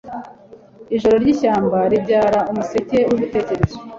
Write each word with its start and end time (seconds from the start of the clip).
Ijoro 0.95 1.15
ryishyamba 1.23 1.77
ribyara 1.91 2.39
umuseke 2.51 2.97
wibitekerezo 3.09 3.75